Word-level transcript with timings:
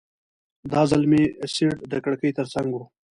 دا 0.71 0.81
ځل 0.89 1.03
مې 1.11 1.23
سیټ 1.53 1.77
د 1.91 1.93
کړکۍ 2.03 2.31
ترڅنګ 2.37 2.69
و. 2.73 2.77